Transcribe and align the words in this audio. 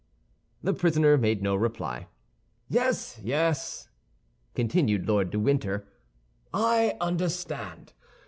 The 0.63 0.73
prisoner 0.73 1.15
made 1.15 1.43
no 1.43 1.55
reply. 1.55 2.07
"Yes, 2.69 3.19
yes," 3.21 3.87
continued 4.55 5.07
Lord 5.07 5.29
de 5.29 5.39
Winter, 5.39 5.87
"I 6.51 6.97
understand. 6.99 7.93